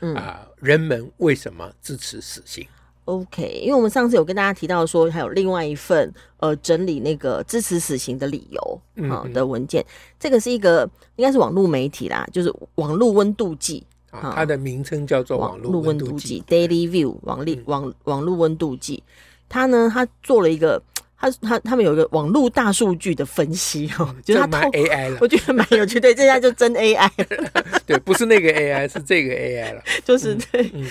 [0.00, 0.14] 嗯。
[0.14, 2.66] 啊，人们为什么支持死刑
[3.04, 16.42] ？OK，因为我们上次有跟大家提到说，还有另外一份呃整理那个支持死刑的理由啊、呃、的文件，嗯、这个是一个应该是网络媒体啦，就是网络温度计啊，它的名称叫做网络温度计。
[16.46, 19.02] Daily View 网力网网络温度计，
[19.48, 20.82] 它呢，它做了一个。
[21.20, 25.98] 他他他们有一个网络大数据的分析哦，就是他蛮 AI 了， 我觉得蛮有趣。
[25.98, 27.80] 对，这下就真 AI 了。
[27.84, 29.82] 对，不是那个 AI，是这个 AI 了。
[30.04, 30.86] 就是对，嗯、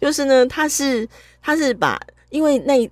[0.00, 1.06] 就是呢，他是
[1.42, 2.00] 他是把，
[2.30, 2.90] 因为那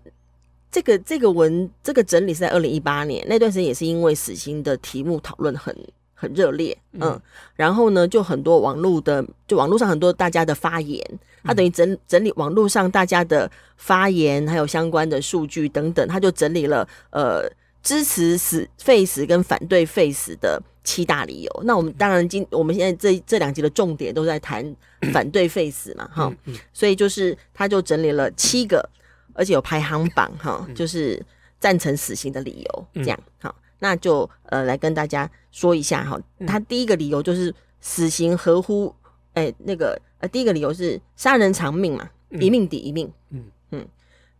[0.71, 5.75] 这个这个文这个整理是在二零一八年那段时间，也是因为死刑的题目讨论很
[6.17, 7.21] 很热烈，嗯，嗯
[7.55, 11.01] 然后呢，就很多网络的，就网络上很多大家的发言。
[11.45, 17.49] 他等于整整理网络上大家的发言，还有相关的数据等等，他就整理了呃
[17.85, 21.63] 支持死 face 跟反对 face 的七大理由。
[21.63, 24.75] 那我们当然今我们现在这这两集的重点都在谈
[25.13, 26.35] 反对 face 嘛，哈，
[26.73, 28.85] 所以就是他就整理了七个，
[29.33, 31.25] 而且有排行榜哈，就是
[31.61, 33.21] 赞成死刑的理由这样。
[33.39, 38.95] 好，那就呃来跟大家说一下哈，他第一个理由就是死刑合乎。
[39.35, 43.13] 哎、欸，那个呃，第一个理由是杀人偿命嘛，一命抵一命。
[43.29, 43.87] 嗯嗯。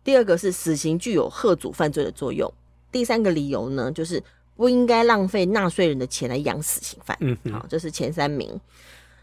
[0.03, 2.51] 第二个是死刑具有吓阻犯罪的作用。
[2.91, 4.23] 第三个理由呢，就是
[4.55, 7.15] 不应该浪费纳税人的钱来养死刑犯。
[7.19, 8.59] 嗯好，这是前三名。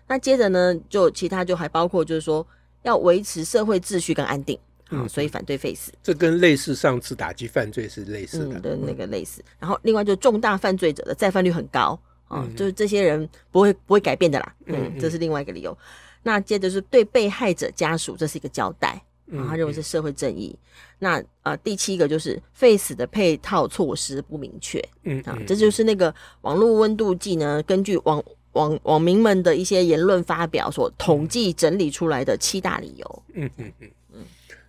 [0.07, 2.47] 那接着呢，就其他就还包括就是说
[2.83, 4.57] 要维持社会秩序跟安定。
[4.91, 5.93] 嗯，所以反对 face。
[6.03, 8.77] 这跟类似上次打击犯罪是类似的。
[8.77, 9.43] 那个类似。
[9.59, 11.99] 然后另外就重大犯罪者的再犯率很高。
[12.29, 15.77] 哦，就是这些人不会不会改变的啦，嗯，这是另外一个理由。
[16.23, 18.91] 那接着是对被害者家属，这是一个交代，
[19.31, 20.59] 啊，他认为是社会正义。
[20.99, 33.91] 那啊，第七个就是 Face 的配套措施不明确，嗯啊，这就是那个网络温度计呢，根据网网网民们的一些言论发表所统计整理出来的七大理由，嗯嗯嗯。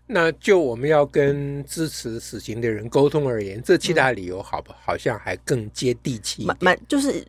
[0.07, 7.25] 那就我们要跟支持死刑的人沟通而言，这七大理由好不好像还更接地气，蛮蛮就是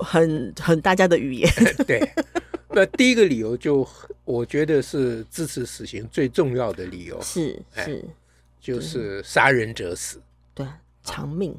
[0.00, 1.48] 很很大家的语言。
[1.86, 2.00] 对，
[2.70, 3.88] 那第一个理由就
[4.24, 8.04] 我觉得是支持死刑最重要的理由是是，
[8.60, 10.20] 就是杀人者死，
[10.52, 10.66] 对，
[11.04, 11.56] 偿命。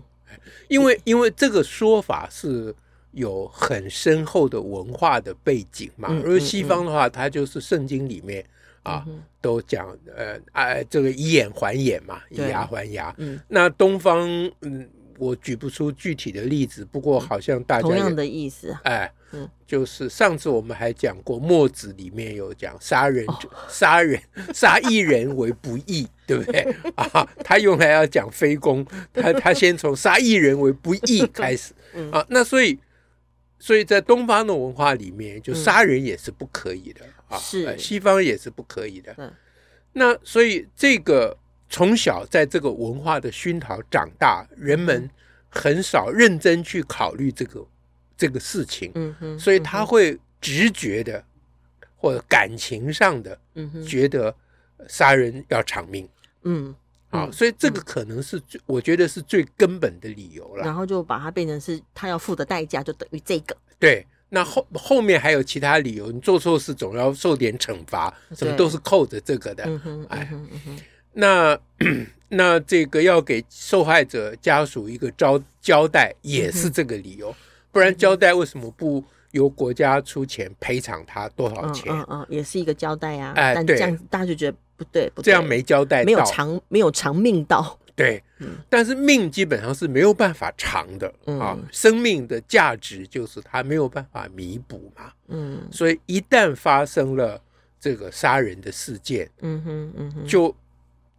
[0.67, 2.75] 因为因为这个说法是
[3.11, 8.45] 有很深厚的文化的背景嘛，而西方的话，它就是圣经里面。
[8.83, 9.05] 啊，
[9.41, 13.13] 都讲呃啊，这个以眼还眼嘛，以牙还牙。
[13.17, 14.27] 嗯，那东方
[14.61, 18.75] 嗯，我举不出具体的例子，不过好像大家同样的意思。
[18.83, 24.19] 哎，嗯，就是上次我们还讲过，墨子里面有讲杀人者杀人
[24.53, 26.61] 杀一人为不义，对不对
[26.95, 27.27] 啊？
[27.43, 31.73] 他用来要讲非攻，他他先从杀一人为不义开始
[32.11, 32.25] 啊。
[32.29, 32.77] 那所以，
[33.61, 37.37] 所以在东方的文化里面，就杀人也是不可以的啊。
[37.37, 39.13] 是，西方也是不可以的。
[39.19, 39.31] 嗯，
[39.93, 41.37] 那所以这个
[41.69, 45.07] 从小在这个文化的熏陶长大，人们
[45.47, 47.67] 很少认真去考虑这个
[48.17, 48.91] 这个事情。
[48.95, 51.23] 嗯哼，所以他会直觉的
[51.95, 53.39] 或者感情上的，
[53.87, 54.35] 觉得
[54.87, 56.09] 杀人要偿命。
[56.45, 56.75] 嗯，
[57.11, 60.63] 好，所以这个可能是最，我觉得是最根本的理由了。
[60.63, 63.55] 然后就把它变成是他要付的代价，就等于这个。
[63.77, 64.05] 对。
[64.33, 69.69] 那后后面还有其他理由，你做错事总要受点惩罚，什么都是扣着这个的。
[70.07, 70.31] 哎，
[71.11, 71.59] 那
[72.29, 77.35] 那这个要给受害者家属一个交交代，也是这个理由。
[77.73, 81.91] 不然交代为什么不由国家出钱赔偿他多少钱？
[81.91, 83.33] 嗯嗯，也是一个交代啊。
[83.35, 87.77] 哎，但这样大家就觉得不对，不对，这样没交代，没有偿，没有偿命到。
[87.95, 88.23] 对，
[88.67, 91.55] 但是命基本上是没有办法偿的啊。
[91.71, 95.11] 生命的价值就是它没有办法弥补嘛。
[95.27, 97.39] 嗯，所以一旦发生了
[97.79, 100.55] 这个杀人的事件，嗯哼，嗯哼，就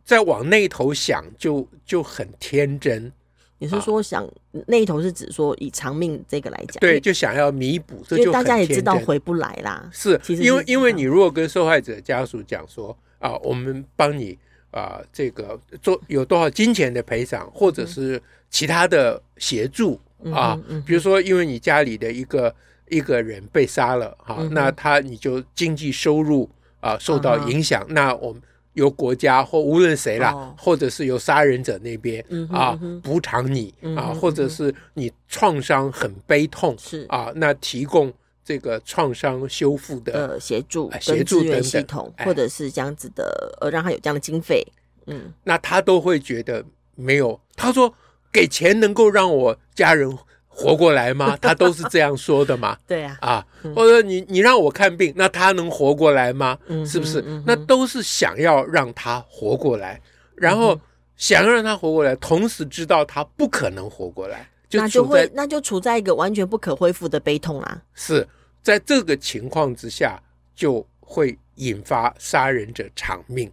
[0.04, 3.12] 再往那头想，就就很天真。
[3.58, 4.28] 你是说想
[4.66, 6.80] 那一头是指说以偿命这个来讲？
[6.80, 9.88] 对，就想要弥补，这就大家也知道回不来啦。
[9.92, 14.36] 是，因为因为你如果跟受害者家属讲说啊，我们帮你。
[14.74, 20.58] 啊、呃，这个做有多少金钱的赔偿，或者是其他的协助、嗯、啊？
[20.86, 22.54] 比如说，因为你家里的一个
[22.88, 26.48] 一个人被杀了哈，嗯、那他你就经济收入
[26.80, 28.40] 啊受到影响，嗯、那我们
[28.72, 37.04] 由国家或无论谁啦，哦、或者是由杀人者那边、嗯、啊补偿你、嗯、啊，或者是你创伤很悲痛是。
[37.10, 38.10] 啊，那提供
[38.44, 44.66] 这个创伤修复的协助、协助等系统，或者是这样子的呃，让他有这样的经费，
[45.06, 47.92] 嗯，那他都会觉得没有，他说
[48.32, 50.16] 给钱能够让我家人。
[50.54, 51.34] 活过来吗？
[51.40, 52.76] 他都是这样说的嘛。
[52.86, 53.42] 对呀，啊，
[53.74, 56.58] 或者你你让我看病，那他能活过来吗？
[56.86, 57.24] 是不是？
[57.46, 59.98] 那都是想要让他活过来，
[60.34, 60.78] 然后
[61.16, 64.46] 想要让他活过来，同时知道他不可能活过来，
[64.80, 67.82] 那就会那就处在一个完全不可恢复的悲痛啊。
[67.94, 68.26] 是
[68.62, 70.20] 在这个情况之下，
[70.54, 73.50] 就会引发杀人者偿命。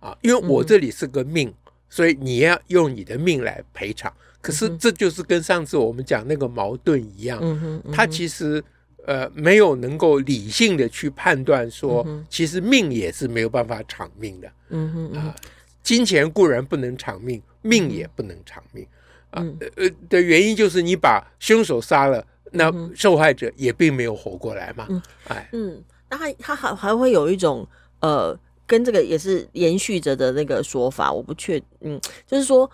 [0.00, 1.52] 啊，因为我这里是个命，
[1.88, 4.12] 所以你要用你的命来赔偿。
[4.42, 8.62] 可是这就是跟上次我们讲那个矛盾一样，嗯嗯、他其实
[9.06, 15.34] 呃没有能够理性的去判断说，嗯、其实命也是没有办法偿命的，嗯哼嗯啊，
[15.82, 18.86] 金钱固然不能偿命，命也不能偿命，
[19.36, 19.58] 嗯、
[20.08, 27.66] 的原因就是你把凶手杀了，那受害者也并没有活过来嘛，嗯、哎，嗯，那他他还还会有一种
[28.00, 32.70] 呃跟这个也是延续着的那个说法，我不确，嗯，就是说。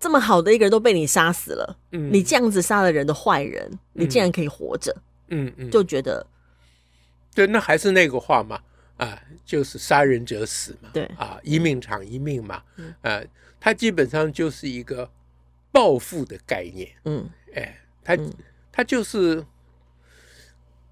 [0.00, 4.94] 这么好的一个人都被你杀死了，嗯，你这样子杀了人的坏人，嗯、你竟然可以活着，
[5.26, 6.24] 嗯嗯，就觉得，
[7.34, 8.60] 对，那还是那个话嘛，
[8.96, 13.20] 啊，就是杀人者死嘛，对，啊，一命偿一命嘛，嗯，啊，
[13.58, 15.10] 他基本上就是一个
[15.78, 18.18] 报复的概念，嗯，哎，他
[18.72, 19.44] 他就是，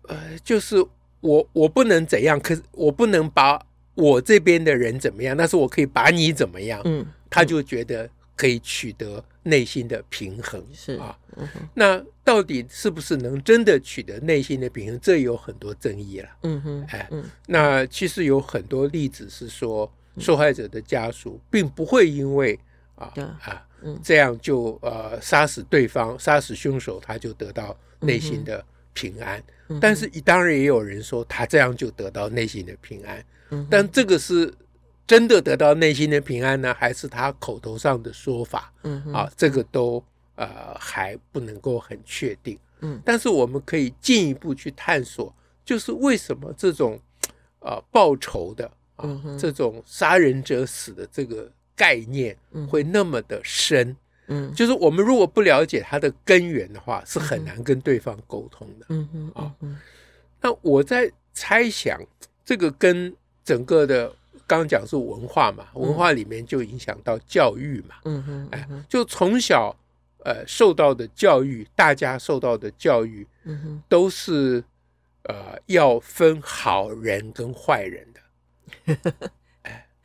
[0.02, 0.76] 呃，就是
[1.20, 3.60] 我我不能怎样，可是我不能把
[3.94, 8.08] 我这边的人怎么样，但是我可以把你怎么样，嗯，他就觉得。
[8.38, 11.18] 可以取得内心的平衡，是啊，
[11.72, 15.00] 那到底是不是能真的取得内心的平衡？
[15.00, 16.28] 这有很多争议了。
[16.42, 22.60] 嗯哼，哎，嗯、那其实有很多例子是说，受害者的家属并不会因为
[22.96, 23.65] 啊啊、
[24.02, 29.42] 这样就呃杀死对方，杀死凶手，他就得到内心的平安。
[29.68, 33.24] 嗯、但是，当然也有人说，他这样就得到内心的平安。
[33.50, 34.52] 嗯、但这个是。
[35.08, 38.72] 真的得到内心的平安呢，还是他口头上的说法？
[38.82, 40.02] 嗯，啊，这个都
[40.34, 42.58] 呃还不能够很确定。
[42.80, 45.32] 嗯，但是我们可以进一步去探索，
[45.64, 46.98] 就是为什么这种
[47.60, 52.36] 呃报仇的啊，嗯、这种杀人者死的这个概念
[52.68, 53.96] 会那么的深？
[54.26, 58.86] 嗯，就是我们如果不了解它的根源的话，是很难跟对方沟通的。
[58.88, 59.54] 嗯哼，啊，
[60.40, 62.00] 那我在猜想，
[62.44, 63.14] 这个跟
[63.44, 64.12] 整个的。
[64.48, 69.74] 刚讲是文化嘛，文化里面就影响到教育嘛，嗯哼，哎，就从小
[70.22, 74.62] 呃受到的教育，大家受到的教育，嗯哼，都是
[75.24, 78.20] 呃要分好人跟坏人的。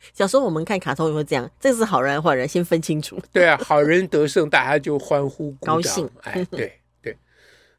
[0.02, 3.20] 哎，小时候我们看卡通也会这样，这是好人坏人先分清楚。
[3.32, 6.08] 对啊，好人得胜，大家就欢呼，高兴。
[6.22, 7.16] 哎，对对，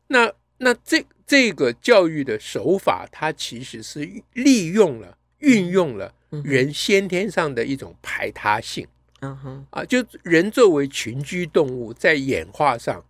[0.07, 6.13] 那那这这个教育的手法，它其实是利用了、运用了。
[6.43, 8.87] 人先天上的一种排他性，
[9.21, 13.05] 嗯哼，啊，就人作为群居动物，在演化上，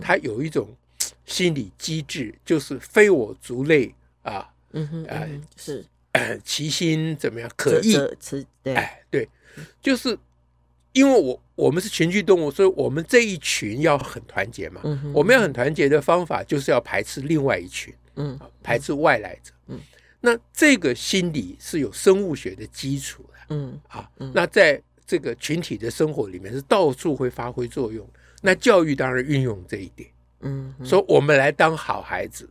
[0.00, 0.68] 它有一种
[1.26, 3.92] 心理机制，就是非我族类
[4.22, 5.26] 啊，嗯哼，啊，
[5.56, 5.84] 是，
[6.44, 7.50] 其心怎么样？
[7.56, 7.94] 可意，
[8.62, 9.28] 对，哎，对，
[9.80, 10.18] 就是
[10.92, 14.80] 因为我我们是群居动物，所以我们这一群要很团结嘛，
[15.12, 19.78] 我们要很团结的方法，就是要排斥另外一群，嗯，排斥外来者，嗯。
[20.20, 28.04] 那这个心理是有生物学的基础的，嗯啊，那在这个群体的生活里面是到处会发挥作用。
[28.42, 30.10] 那教育当然运用这一点，
[30.40, 32.48] 嗯，说我们来当好孩子，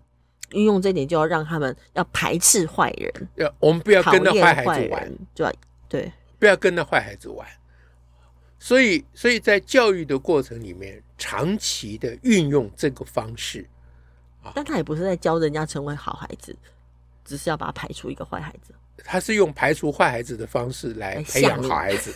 [0.52, 5.54] 运用这一点就要让他们要排斥坏人，要我们不要跟那坏孩子玩，就要
[5.88, 7.48] 对，不要跟那坏孩子玩。
[8.60, 13.68] 所以，所以在教育的过程里面，长期的运用这个方式，
[14.42, 16.56] 啊，但他也不是在教人家成为好孩子。
[17.24, 18.74] 只是要把他排除一个坏孩子，
[19.04, 22.16] 他是用排除坏孩子的方式来培养好孩子。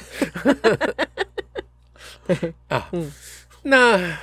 [2.25, 3.11] 对 啊，嗯，
[3.61, 4.17] 那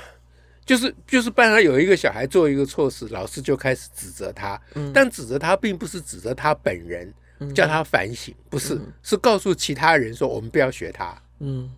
[0.69, 4.61] 就是就是，班上有一个小孩做一个错事，老师就开始指责他。
[4.75, 7.11] 嗯，但指责他并不是指责他本人，
[7.55, 11.19] 叫他反省，不是，是告诉其他人说我们不要学他。
[11.39, 11.71] 嗯。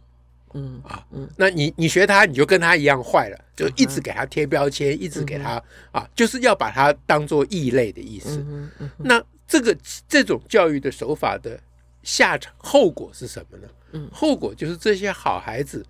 [0.54, 8.46] 嗯啊，嗯，那你你学他，你就跟他一样坏了，就一直给他贴标签，一直给他啊，就是要把他当做异类的意思。
[8.98, 9.74] 那这个
[10.10, 11.58] 这种教育的手法的
[12.04, 13.68] 下场后果是什么呢？
[13.94, 15.86] 嗯，后果就是这些好孩子，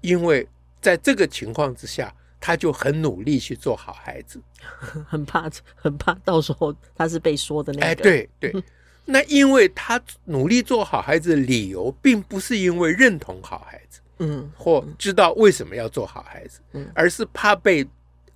[0.00, 0.48] 因为
[0.80, 2.10] 在这个情况之下，
[2.40, 4.40] 他就很努力去做好孩子，
[5.08, 7.86] 很怕很怕到时候他是被说的那个。
[7.86, 8.54] 哎，对对，
[9.04, 17.86] 那因为他努力做好孩子的理由，并不是因为认同好孩子，嗯，或知道为什么要做好孩子，嗯，而是怕被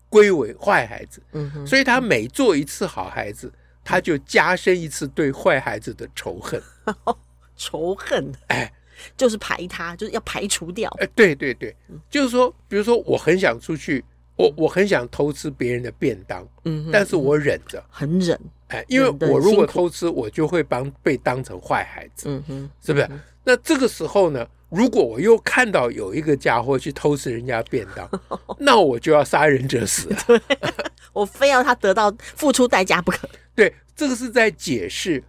[0.09, 3.53] 归为坏孩子，嗯，所以他每做一次好孩子，
[3.85, 6.63] 他就加深一次对坏孩子的仇恨，
[7.57, 8.73] 仇恨，哎。
[9.17, 10.91] 就是排他，就是要排除掉。
[11.01, 11.75] 哎，对对对，
[12.11, 14.05] 就是说，比如说，我很想出去，
[14.37, 23.09] 我我很想偷吃别人的便当，嗯，但是我忍着，很忍，哎，因为我如果偷吃，我就会帮被当成坏孩子，嗯哼，是不是？
[23.45, 28.09] 那这个时候呢，如果我又看到有一个家伙去偷吃人家便当，
[28.59, 30.41] 那我就要杀人者死，对，
[31.13, 33.29] 我非要他得到付出代价不可。
[33.55, 35.23] 对，这个是在解释。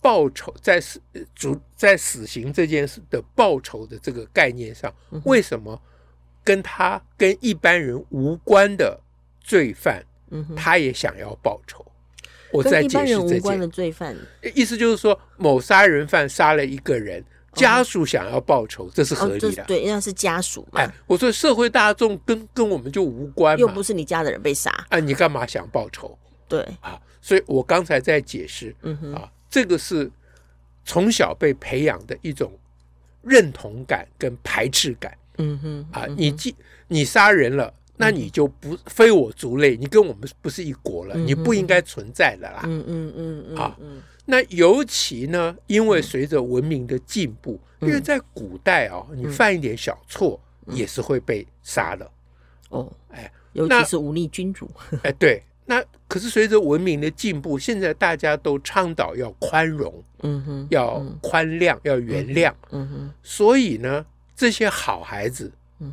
[0.00, 1.00] 报仇在死
[1.34, 4.92] 主在死刑这件事的报仇的这个概念上，
[5.24, 5.80] 为什么
[6.44, 9.00] 跟他跟一般人无关的
[9.40, 10.04] 罪犯，
[10.56, 11.84] 他也想要报仇？
[12.52, 14.16] 我在解释这件的罪犯，
[14.54, 19.64] 意思就是说，某杀人犯杀了一个人，家属想要报仇，这是合理的。
[19.64, 20.80] 对，因为是家属嘛。
[20.80, 26.16] 哎，我说社会大众跟跟我们就无关，又不是你家的人被杀，哎，你干嘛想报仇？
[26.48, 29.30] 对啊，所以我刚才在解释，嗯哼啊。
[29.50, 30.10] 这个是
[30.84, 32.52] 从小被培养的一种
[33.22, 35.16] 认同感跟排斥感。
[35.38, 36.54] 嗯哼，啊，你既
[36.88, 42.62] 你杀人了，那你就不非我族类，你跟我们不是一国了，你不应该存在的啦。
[42.64, 43.56] 嗯嗯嗯嗯。
[43.56, 43.76] 啊，
[44.24, 52.10] 那尤其呢，因为随着文明的进步，因为在古代啊，你犯一点小错也是会被杀的。
[52.70, 54.68] 哦，哎，尤其是忤逆君主。
[55.04, 55.42] 哎，对。
[55.64, 63.10] 那可是随着文明的进步，现在大家都倡导要宽容，嗯哼，要宽谅，要原谅，嗯哼。
[63.22, 65.92] 所以呢，这些好孩子，嗯，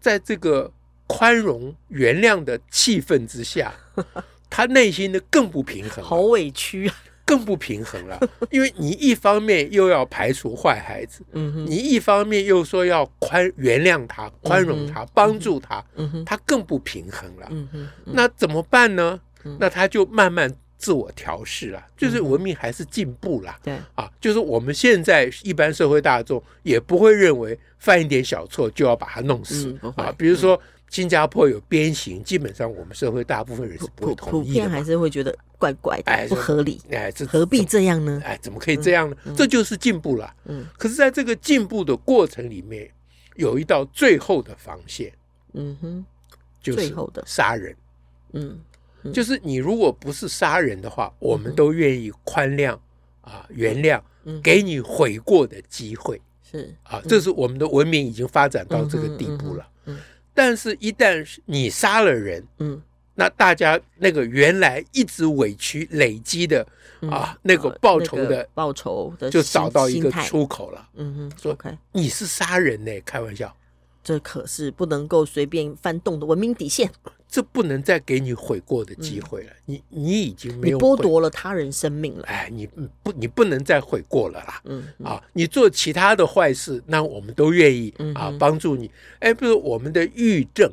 [0.00, 0.72] 在这个
[1.06, 3.74] 宽容原谅的气氛之下，
[4.48, 6.94] 他内心的更不平衡，好委屈啊。
[7.24, 19.18] 更不平衡了，因为你一方面又要排除坏孩子，嗯哼，你一方面又说要宽原谅他、宽容他、帮助他，嗯哼，他更不平衡了，嗯哼，那怎么办呢？
[19.58, 30.60] 那他就慢慢自我调试了，就是文明还是进步了，对啊，就是我们现在一般社会大众也不会认为犯一点小错就要把他弄死啊，比如说。
[30.92, 36.78] 新加坡有鞭刑，基本上我们社会大部分人是不会同意的，普遍还是会觉得怪怪的，不合理。
[36.90, 38.20] 哎，这何必这样呢？
[38.22, 39.16] 哎，怎么可以这样呢？
[39.34, 40.30] 这就是进步了。
[40.44, 42.90] 嗯，可是在这个进步的过程里面，
[43.36, 45.10] 有一道最后的防线。
[45.54, 46.04] 嗯哼，
[46.60, 46.94] 就是
[47.24, 47.74] 杀人。
[48.34, 48.60] 嗯，
[49.12, 52.78] 就是你如果不是杀人的话，我们都愿意宽谅
[53.22, 54.00] 啊，原谅，
[54.42, 56.20] 给你悔过的机会。
[56.42, 59.66] 是啊，这是我们的文明已经发展到这个地步了。
[59.86, 59.98] 嗯。
[60.34, 62.80] 但是，一旦你杀了人，嗯，
[63.14, 66.66] 那大家那个原来一直委屈累积的
[67.10, 70.88] 啊，那个报仇的报仇的，就找到一个出口了。
[70.94, 71.56] 嗯哼，说
[71.92, 72.90] 你是杀人呢？
[73.04, 73.54] 开玩笑，
[74.02, 76.90] 这可是不能够随便翻动的文明底线。
[77.28, 82.66] 这不能再给你悔过的机会了，你你已经没有剥夺了他人生命了，哎，你
[83.02, 88.90] 不你不能再悔过了啦，嗯啊，你做其他的坏事，那我们都愿意啊帮助你，
[89.20, 90.70] 哎，不是我们的狱政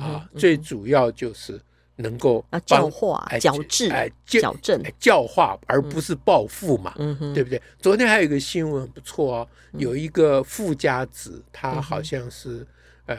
[0.00, 1.60] 啊，最主要就是
[2.00, 7.60] 能够啊教化、矫治、哎矫正、教化，而不是暴富嘛，嗯哼，对不对？
[7.80, 12.66] 昨天还有一个新闻很不错哦，有一个富家子，他好像是
[13.06, 13.16] 呃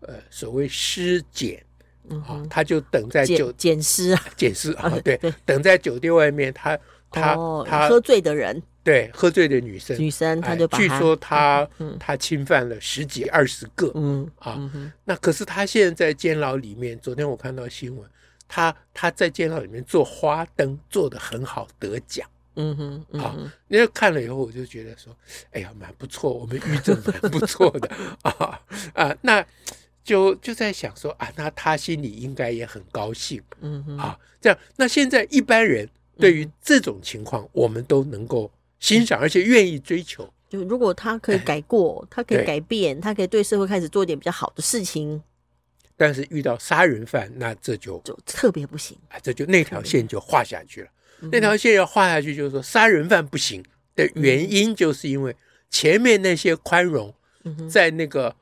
[0.00, 1.62] 呃所谓尸检。
[2.26, 6.74] 啊，他就等在酒捡尸啊，捡尸啊，对，等在酒店外面，他
[7.10, 7.36] 他
[7.66, 11.68] 他喝醉的人，对，喝醉的女生，女生，他就据说她
[12.00, 14.58] 她侵犯了十几二十个，嗯啊，
[15.04, 18.08] 那可是她现在在监牢里面，昨天我看到新闻，
[18.48, 22.26] 她她在监牢里面做花灯做的很好，得奖，
[22.56, 22.74] 嗯
[23.12, 23.36] 哼，啊，
[23.68, 25.14] 因为看了以后我就觉得说，
[25.50, 27.90] 哎呀，蛮不错，我们狱政蛮不错的
[28.22, 28.60] 啊
[28.94, 29.44] 啊，那。
[30.04, 34.58] 就就在想说啊，那他心里应该也很高兴，嗯哼啊，这样。
[34.74, 40.28] 那现在一般人对于这种情况，我们都能够欣赏，而且愿意追求。
[40.48, 45.22] 就如果他可以改过， 他可以改变，他可以对社会开始做一点比较好的事情。
[45.96, 50.88] 但是遇到杀人犯，那这就就特别不行啊，这就那条线就画下去了。
[51.32, 55.34] 那条线要画下去，就是说杀人犯不行的原因，就是因为
[55.68, 57.14] 前面那些宽容，
[57.68, 58.34] 在那个。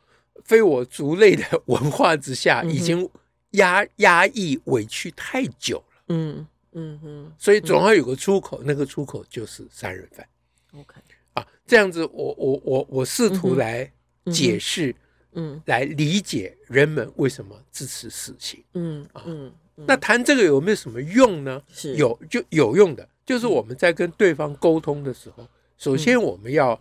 [0.44, 3.08] 非我族类的文化之下，已经
[3.52, 6.04] 压压抑委屈太久了。
[6.10, 6.46] 嗯
[6.78, 10.26] 嗯嗯，所以总要有个出口，那个出口就是杀人犯。
[10.74, 11.00] OK
[11.32, 13.90] 啊，这样子我，我我我我试图来
[14.30, 14.94] 解释
[15.32, 18.62] 嗯来理解人们为什么支持死刑。
[18.74, 21.62] 嗯嗯，那谈这个有没有什么用呢？
[21.72, 21.96] 是。
[21.96, 26.78] 有就有用的，就是我们在跟对方沟通的时候，首先我们要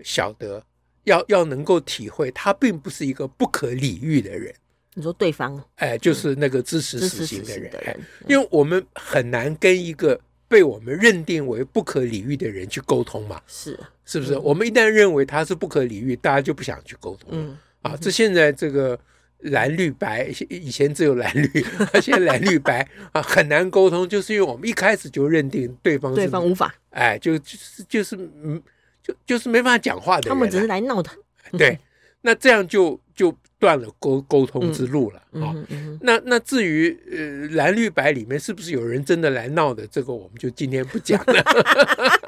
[0.00, 0.64] 晓得，
[1.04, 4.52] 要要能够体会他并不是一个不可理喻的人。
[5.00, 14.36] 你说对方，哎，就是那个支持死刑的人，的人，因为我们很难跟一个被我们认定为不可理喻的人去沟通嘛，是是不是？
[14.38, 17.36] 我们一旦认为他是不可理喻，大家就不想去沟通了。
[17.38, 18.98] 嗯啊，这现在这个
[19.38, 21.48] 蓝绿白，以前只有蓝绿，
[22.02, 28.62] 现在蓝绿白啊很难沟通，就是因为我们一开始就认定对方是对方无法，哎，就就是就是嗯，
[29.02, 31.10] 就就是没办法讲话的人啊，他们只是来闹的，
[31.56, 31.78] 对，
[32.22, 35.52] 那这样就就断了沟沟通之路了啊。
[35.54, 41.44] 嗯嗯嗯那那至于呃蓝绿白里面是不是有人真的来闹的，这个我们就今天不讲了。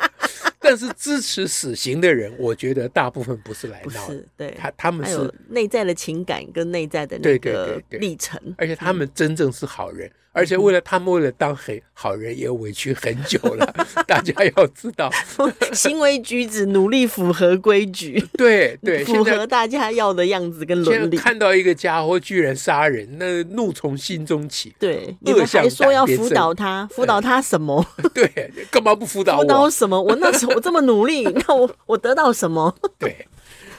[0.63, 13.75] 但是支持死刑的人，我觉得大部分不是来闹的是，对，他他们是内在的情感跟内在的那对对个对对历程，而且他们真正是好人，而且为了他们为了当很好人也委屈很久了，
[14.07, 15.11] 大家要知道，
[15.73, 21.17] 行为举止努力符合规矩， 对对，符合大家要的样子跟伦理。
[21.17, 24.75] 看到一个家伙居然杀人，那怒从心中起。
[24.79, 27.85] 对，你们还说要辅导他，辅导他什么？
[28.13, 29.43] 对，干嘛不辅导我？
[29.43, 30.01] 辅导什么？
[30.01, 32.75] 我那时候我这么努力， 那我我得到什么？
[32.99, 33.27] 对，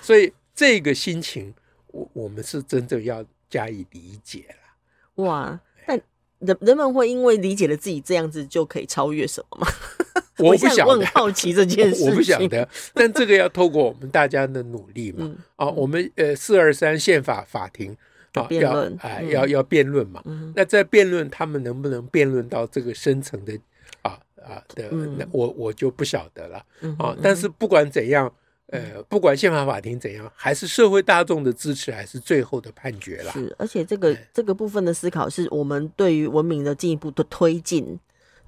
[0.01, 1.53] 所以这个心情，
[1.87, 5.23] 我我们是真正要加以理解了。
[5.23, 5.59] 哇！
[5.85, 6.01] 但
[6.39, 9.67] 人人们会因为理解了自己这样子就可以超越什么吗？
[10.39, 12.67] 我不晓得，我很好奇这件事我不晓得。
[12.93, 15.19] 但这个要透过我们大家的努力嘛。
[15.21, 17.95] 嗯、啊，我们呃四二三宪法法庭
[18.33, 20.21] 啊辩论啊要要辩论嘛。
[20.25, 23.57] 嗯、那在辩论，他们能不能辩论到这个深层的
[24.01, 24.89] 啊啊的？
[24.91, 27.15] 嗯、那我我就不晓得了嗯啊。
[27.21, 28.31] 但是不管怎样。
[28.67, 33.31] 呃，不管宪法法庭怎样，还是社会大众的支持，还是最后的判决啦。
[33.31, 37.99] 是，而且这个这个部分的思考，是我们对于文明的进一步的推进，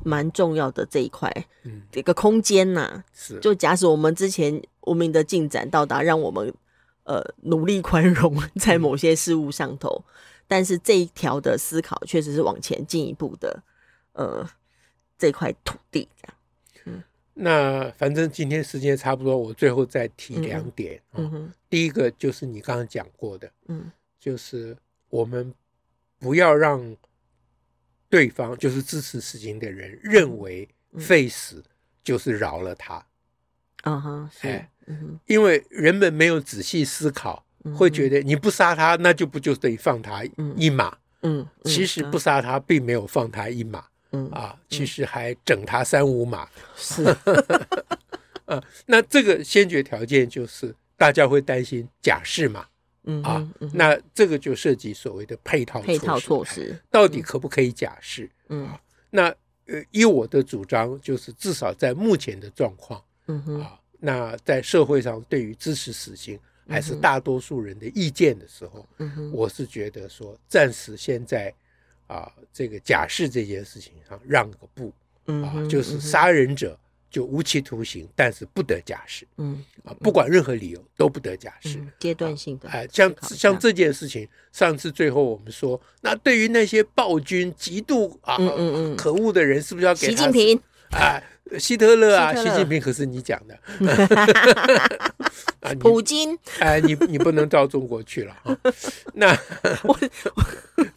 [0.03, 1.31] 蛮重要的这一块，
[1.63, 3.03] 嗯，这个空间呐、啊。
[3.13, 6.51] 是，就假使我们之前文明的进展到达，让我们
[7.03, 10.13] 呃努力宽容在某些事物上头，嗯、
[10.47, 13.61] 但是这一条的思考确实是往前进一步的，
[14.13, 14.49] 呃，
[15.17, 16.35] 这块土地这样。
[17.37, 21.01] 那反正今天时间差不多，我最后再提两点。
[21.15, 24.77] 嗯哼，第一个就是你刚刚讲过的，嗯，就是
[25.09, 25.53] 我们
[26.17, 26.95] 不要让
[28.07, 30.65] 对方，就是支持事情的人，认为
[30.97, 31.61] 废死
[32.01, 33.05] 就是饶了他。
[33.83, 34.71] 嗯哼，哎，
[35.25, 40.23] 因为人们没有仔细思考，会觉得你不杀他，那就不就等于放他
[40.55, 40.97] 一马。
[41.23, 43.85] 嗯，其实不杀他，并没有放他一马。
[44.15, 44.29] 嗯。
[44.31, 47.03] 啊，其实还整他三五码，是。
[48.45, 52.67] 啊， 那这个先决条件就是大家会担心假释嘛，
[53.05, 58.29] 嗯啊，那这个就涉及所谓的配套配套措施，到底可不可以假释？
[58.49, 58.69] 嗯，
[59.09, 59.33] 那
[59.65, 71.51] 呃，依我的主张，就是至少在目前的状况，嗯哼，啊，那在社会上对于支持死刑还是大多数人的意见的时候，嗯哼，我是觉得说暂时现在。
[72.07, 74.93] 啊，这个假释这件事情上让个步，
[75.25, 76.77] 啊，就是杀人者
[77.09, 90.61] 就无期徒刑，但是不得假释，嗯，啊，不管任何理由都不得假释，阶段性的，哎，像像这件事情，上次最后我们说，那对于那些暴君极度啊，嗯嗯嗯，可恶的人，是不是要给习近平？
[90.91, 91.21] 啊，
[91.59, 93.59] 希特勒啊，习近平可是你讲的。
[95.61, 98.55] 啊，普京，哎，你你不能到中国去了啊！
[99.13, 99.35] 那
[99.83, 99.97] 我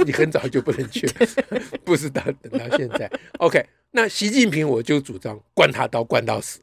[0.05, 1.27] 你很早就不能去了，
[1.85, 3.11] 不是到等到现在。
[3.39, 6.61] OK，那习近平我就主张关他刀关到死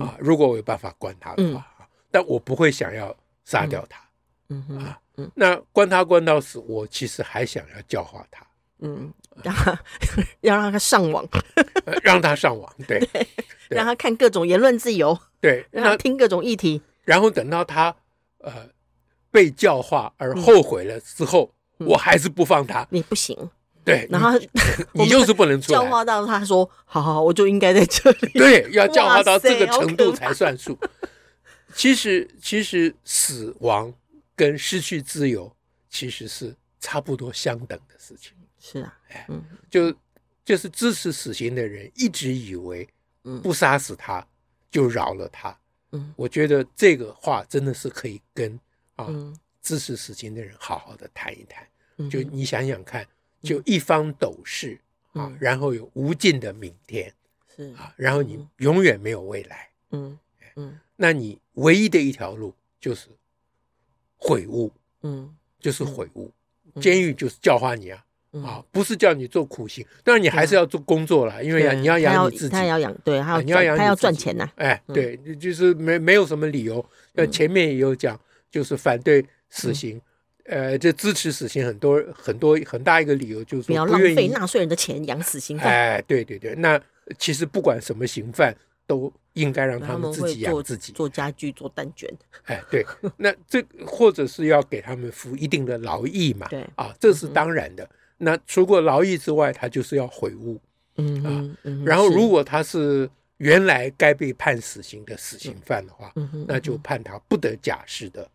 [0.00, 0.16] 啊！
[0.20, 1.66] 如果我有办法关他的话，
[2.12, 4.00] 但我不会想要杀掉他。
[4.50, 4.98] 嗯啊，
[5.34, 8.46] 那关他关到死，我其实还想要教化他。
[8.80, 9.78] 嗯，让他
[10.40, 11.26] 要让他上网，
[12.02, 13.00] 让他上网，对，
[13.68, 16.80] 让他看各种言论自由，对，让他听各种议题。
[17.04, 17.94] 然后等到他
[18.38, 18.68] 呃
[19.30, 22.86] 被教化而后悔了之后，嗯、我还是不放他。
[22.90, 23.34] 你不行，
[23.84, 24.48] 对，然后你，
[25.04, 25.78] 你就是不能出来。
[25.78, 30.78] 教化到他说：“好好，我就应该在这里。”对，要教化到这个程度才算数。
[31.74, 33.92] 其实，其实死亡
[34.34, 35.50] 跟失去自由
[35.88, 38.32] 其实是差不多相等的事情。
[38.60, 38.97] 是啊，哎，
[39.28, 39.94] 嗯，就
[40.44, 42.88] 就是支持死刑的人一直以为，
[43.42, 44.26] 不杀死他
[44.70, 45.58] 就饶了他。
[45.92, 48.58] 嗯，我觉得这个话真的是可以跟
[48.96, 49.08] 啊
[49.62, 51.66] 支持死刑的人好好的谈一谈。
[51.96, 53.06] 嗯、就你想想看，
[53.42, 54.80] 就一方斗士、
[55.14, 57.12] 嗯、啊，然后有无尽的明天，
[57.56, 59.70] 是啊，然后你永远没有未来。
[59.90, 60.18] 嗯。
[60.60, 63.10] 嗯，那你唯一的一条路就是
[64.16, 66.32] 悔悟嗯，就是悔悟。
[66.80, 74.48] 监狱就是教化你啊，啊，不是叫你做苦行，当然你还是要做工作了，因为你要养你自己，他要养，对，他要你要养，他要赚钱呐。
[74.56, 76.84] 哎，对，就是没没有什么理由。
[77.14, 78.18] 那，前面也有讲，
[78.50, 80.00] 就是反对死刑，
[80.44, 85.66] 呃，这支持死刑很多很多很大一个理由就是说不要浪费纳税人的钱养死刑犯。
[85.72, 86.80] 哎，对对对，那
[87.18, 88.54] 其实不管什么刑犯。
[88.88, 92.10] 都应该让他们自己养自己，做家具、做蛋卷。
[92.46, 92.82] 哎，对，
[93.18, 96.48] 那这或者是要给他们服一定的劳役嘛？
[96.48, 97.86] 对啊，这是当然的。
[98.18, 100.60] 那除过劳役之外，他就是要悔悟。
[100.96, 106.12] 嗯啊，然后如果他是原来该被判死刑的死刑犯的话，
[106.46, 108.28] 那就判他不得假释的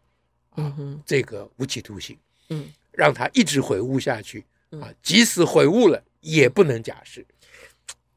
[0.51, 0.73] 啊，
[1.05, 2.17] 这个无期徒刑。
[2.49, 7.25] 嗯，让他一直悔悟下去啊，即使悔悟了，也不能假释。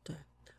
[0.05, 0.15] 对。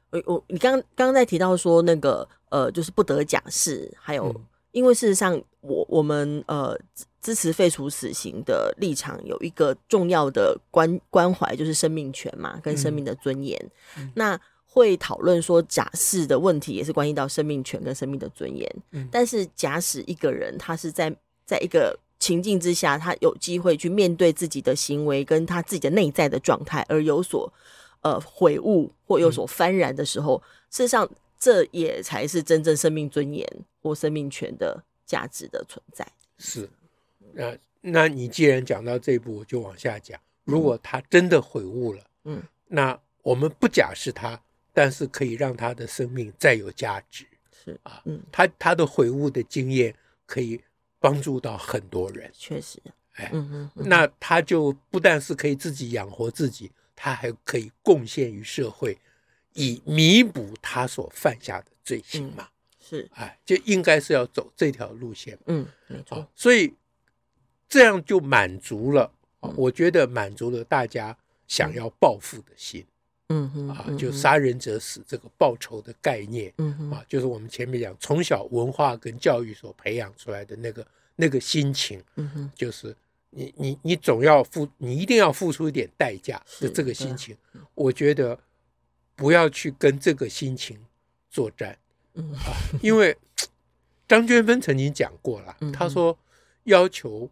[0.10, 6.78] 我我你刚刚刚在提到说那个呃，就是不得假释，还有、嗯、因为事实上我我们呃
[7.22, 13.60] 支持废除死刑的立场有一个重要的关关怀，就是生命权嘛，跟生命的尊严。
[13.98, 18.70] 嗯、那会讨论说假释的问题，也是关系到生命权跟生命的尊严。
[18.92, 21.14] 嗯、但是假使一个人他是在
[21.46, 27.52] 在一个情境之下，他有机会去面对自己的行为跟他自己的内在的状态，而有所。
[28.02, 33.46] 呃，悔悟或有所幡然的时候，嗯、事实上，这也才是真正生命尊严
[33.88, 36.06] 或生命权的价值的存在。
[36.38, 36.70] 是，
[37.34, 40.20] 那那你既然讲到这一步，我就往下讲。
[40.44, 44.40] 如果他真的悔悟了，嗯，那我们不假释他，
[44.74, 47.26] 但是可以让他的生命再有价值。
[47.52, 49.96] 是啊，嗯，他他的悔悟的经验
[50.26, 50.62] 可以
[51.00, 52.30] 帮助到很多人。
[52.34, 52.82] 确实，
[53.16, 56.72] 哎，嗯嗯，那他就不但是可以自己养活自己。
[57.00, 58.98] 他还可以贡献于社会，
[59.54, 62.50] 以弥补他所犯下的罪行嘛？
[62.88, 65.38] 是，哎，就应该是要走这条路线。
[65.48, 66.28] 嗯，没错。
[66.36, 66.74] 所以
[67.68, 69.12] 这样就满足了，
[69.56, 72.86] 我觉得满足了大家想要报复的心。
[73.30, 76.54] 嗯哼，啊，就杀人者死这个报仇的概念。
[76.60, 82.02] 嗯哼，啊，就是我们前面讲从小文化跟教育所培养出来的那个那个心情。
[82.16, 82.96] 嗯哼，就是。
[83.30, 87.36] 你你你总要付，你一定要付出一点代价的这个心情，
[87.76, 88.40] 我觉得
[89.18, 90.80] 不要去跟这个心情
[91.30, 91.78] 作战，
[92.36, 93.16] 啊，因为
[94.08, 96.18] 张娟芬曾经讲过了，他说
[96.64, 97.30] 要求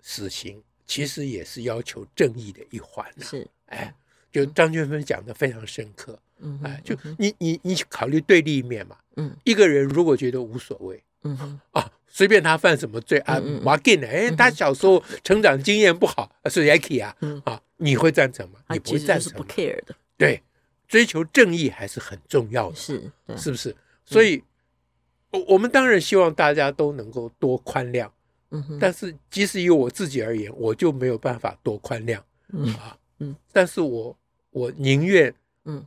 [0.00, 3.94] 死刑其实也是要求正义的一环，是，哎，
[4.30, 6.60] 就张娟芬讲的非常深刻，嗯。
[6.62, 11.90] 哎，就你你你考虑对立面嘛，嗯，一个人如果觉得无所谓，嗯啊。
[12.14, 14.06] 随便他犯什么罪啊，我给呢？
[14.06, 18.58] 哎，他小时候成长经验不好，是 Yaki 啊，啊，你会赞成吗？
[18.68, 19.96] 你不会赞成，不 care 的。
[20.18, 20.42] 对，
[20.86, 23.74] 追求正义还是很重要的，是是不是？
[24.12, 24.42] 所以，
[25.30, 28.10] 我我们当然希望大家都能够多宽谅，
[28.50, 32.20] 嗯，但是即使以我自己而言，我就没有办法多宽谅，
[32.52, 32.72] 嗯。
[32.74, 34.16] 啊，嗯，但是我
[34.50, 35.86] 我宁愿，嗯，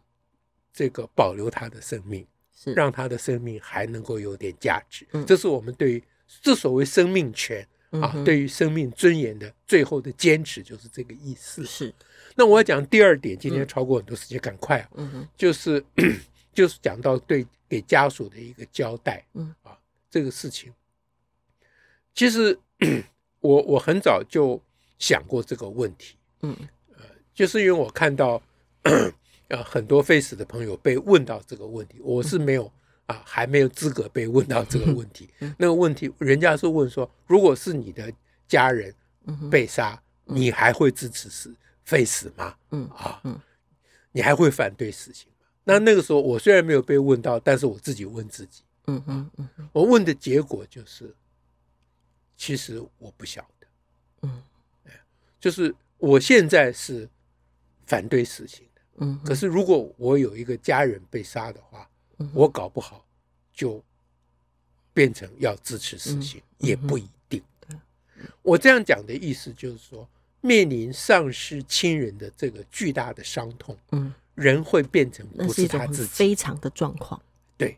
[0.73, 2.73] 这个保留他的生命，是。
[2.73, 6.03] 让他的生命还能够有点价值，这是我们对于。
[6.41, 11.63] 这所谓生命权啊，对于生命尊严的最后的坚持，就是这个意思。
[11.63, 11.93] 是，
[12.33, 15.85] 那我要讲第二点，今天超过很多时间，赶快啊，嗯，就是
[16.55, 19.77] 就是讲到对给家属的一个交代，嗯啊，
[20.09, 20.73] 这个事情，
[22.15, 22.57] 其实
[23.41, 24.59] 我我很早就
[24.97, 26.55] 想过这个问题，嗯，
[26.97, 28.41] 呃，就是因为我看到
[29.49, 32.71] 呃很多废死的朋友被问到这个问题，我是没有。
[33.07, 35.29] 啊，还没有资格被问到这个问题。
[35.59, 38.11] 那个问题，人家是问说，如果是你的
[38.47, 38.91] 家人
[39.51, 42.55] 被杀，你还会支持死废死吗？
[42.71, 43.21] 嗯啊，
[44.11, 45.34] 你还会反对死刑吗？
[45.65, 51.13] 那那个时候，我虽然没有被问到，但是我自己问自己，嗯嗯嗯，我问的结果就是，
[52.37, 53.67] 其实我不晓得，
[54.21, 54.41] 嗯，
[55.39, 57.09] 就是我现在是
[57.85, 61.89] 反对死刑的，嗯，可是如果我有一个家人被杀的话。
[62.33, 63.05] 我搞不好
[63.53, 63.83] 就
[64.93, 67.43] 变成要支持死刑，也不一定。
[68.41, 70.07] 我这样讲的意思就是说，
[70.39, 77.19] 面临丧失亲人的这个巨大的伤痛，嗯，人会变成不是他自己非常的状况，
[77.57, 77.77] 对，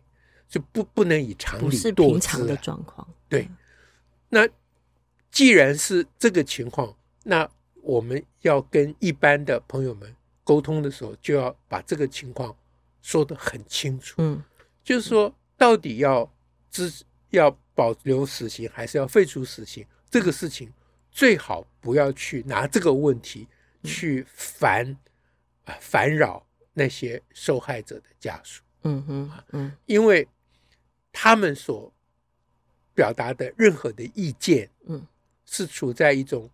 [0.50, 3.50] 就不不能以常理是平常的状况，对。
[4.30, 4.48] 那
[5.32, 6.94] 既然是这个情况，
[7.24, 7.50] 那
[7.82, 12.56] 我们要跟一般的朋友们沟通的时候，就要把这个情况。
[13.00, 14.44] 说的很清楚，嗯，
[14.84, 16.30] 就是说，到底要
[16.70, 16.92] 支
[17.30, 19.86] 要保留死刑，还是要废除死刑？
[20.10, 20.70] 这个事情
[21.10, 23.48] 最好不要去拿这个问题
[23.86, 24.98] 去烦
[25.64, 26.46] 啊烦扰
[26.78, 30.28] 那些受害者的家属，嗯哼，嗯，因为
[31.12, 31.92] 他们所
[32.94, 35.04] 表达的任何的意见，嗯，
[35.44, 36.48] 是处在一种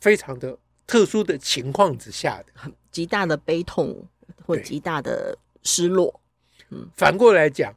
[0.00, 0.56] 非常的
[0.86, 4.06] 特殊的情况之下的，极大的悲痛
[4.46, 6.20] 或极大的失落。
[6.68, 7.74] 嗯，反过来讲，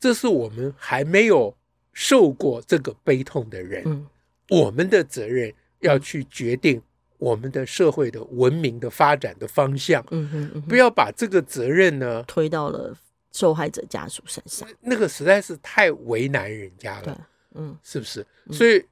[0.00, 1.56] 这是我们还没有
[1.92, 4.04] 受过这个悲痛的人，嗯，
[4.48, 6.82] 我们的责任要去决定
[7.18, 10.04] 我们的社会的文明的发展的方向。
[10.10, 12.96] 嗯哼，嗯哼，不要把这个责任呢推到了
[13.32, 17.28] 受害者家属身上，那个实在是太为难人家了。
[17.54, 18.26] 嗯，是不是？
[18.50, 18.84] 所以。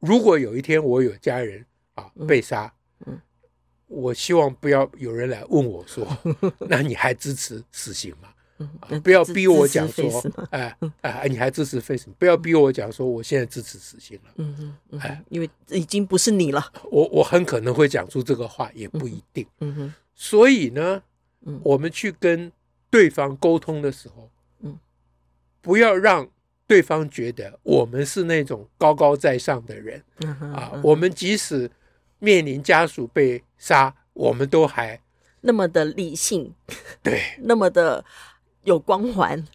[0.00, 1.62] 如果有一天我有家人
[1.94, 2.72] 啊被杀，
[3.04, 3.20] 嗯，嗯，
[3.86, 6.08] 我希望不要有人来问我说，
[6.70, 8.30] 那你还支持死刑吗？
[9.02, 12.08] 不要逼我讲说，哎哎，你还支持废死？
[12.18, 14.30] 不要逼我讲说，我现在支持死刑了。
[14.36, 16.72] 嗯嗯，嗯哎，因为已经不是你了。
[16.90, 19.46] 我我很可能会讲出这个话，也不一定。
[19.60, 21.02] 嗯哼，所以呢，
[21.62, 22.50] 我们去跟
[22.90, 24.78] 对方沟通的时候，嗯，
[25.60, 26.28] 不要让。
[26.66, 30.00] 对方觉得我们是那种高高在上的人，
[30.54, 31.68] 啊，我们即使
[32.20, 35.00] 面临家属被杀，我们都还
[35.40, 36.54] 那么的理性，
[37.02, 38.04] 对， 那么的
[38.64, 39.46] 有光环。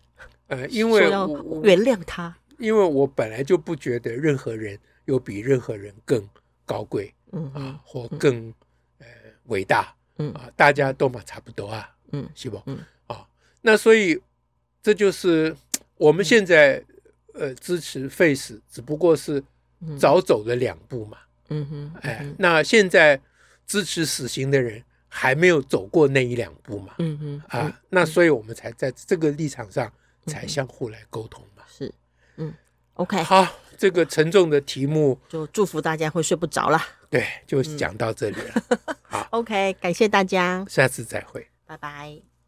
[0.47, 1.27] 呃，因为要
[1.63, 6.27] 原谅他，因为我本来就不觉得任何人有比任何人更
[6.65, 8.53] 高贵，嗯啊，或更
[8.99, 9.05] 呃
[9.45, 12.61] 伟大，嗯啊，大家都嘛差不多啊，嗯，是不？
[12.65, 13.27] 嗯啊，
[13.61, 14.21] 那所以
[14.83, 15.55] 这就是
[15.97, 16.83] 我们现在。
[17.37, 19.43] 呃，支持 Face，只不过是
[19.99, 21.17] 早走了两步嘛。
[21.49, 23.19] 嗯哼，哎，那现在
[23.67, 24.81] 支持死刑的人
[25.17, 26.95] 还没有走过那一两步嘛。
[26.99, 29.89] 嗯嗯，啊，那所以我们才在这个立场上
[30.25, 31.63] 才相互来沟通嘛。
[31.65, 31.89] 是，
[32.35, 32.53] 嗯
[32.95, 33.47] ，OK，好，
[33.77, 36.77] 这个沉重的题目就祝福大家会睡不着了。
[37.09, 38.63] 对，就讲到这里了。
[39.03, 42.34] 好，OK，感谢大家，下次再会，拜拜。